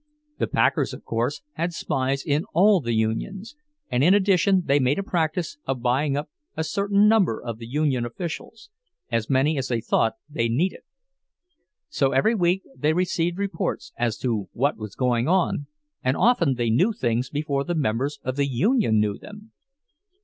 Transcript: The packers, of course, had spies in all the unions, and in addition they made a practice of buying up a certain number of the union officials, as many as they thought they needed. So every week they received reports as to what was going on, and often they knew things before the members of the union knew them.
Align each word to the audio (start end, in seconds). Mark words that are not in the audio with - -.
The 0.39 0.47
packers, 0.47 0.95
of 0.95 1.05
course, 1.05 1.43
had 1.51 1.73
spies 1.73 2.25
in 2.25 2.45
all 2.55 2.81
the 2.81 2.95
unions, 2.95 3.55
and 3.91 4.03
in 4.03 4.15
addition 4.15 4.63
they 4.65 4.79
made 4.79 4.97
a 4.97 5.03
practice 5.03 5.59
of 5.67 5.83
buying 5.83 6.17
up 6.17 6.27
a 6.57 6.63
certain 6.63 7.07
number 7.07 7.39
of 7.39 7.59
the 7.59 7.67
union 7.67 8.03
officials, 8.03 8.71
as 9.11 9.29
many 9.29 9.59
as 9.59 9.67
they 9.67 9.79
thought 9.79 10.13
they 10.27 10.49
needed. 10.49 10.81
So 11.87 12.13
every 12.13 12.33
week 12.33 12.63
they 12.75 12.93
received 12.93 13.37
reports 13.37 13.93
as 13.95 14.17
to 14.25 14.49
what 14.53 14.75
was 14.75 14.95
going 14.95 15.27
on, 15.27 15.67
and 16.03 16.17
often 16.17 16.55
they 16.55 16.71
knew 16.71 16.93
things 16.93 17.29
before 17.29 17.63
the 17.63 17.75
members 17.75 18.19
of 18.23 18.37
the 18.37 18.47
union 18.47 18.99
knew 18.99 19.19
them. 19.19 19.51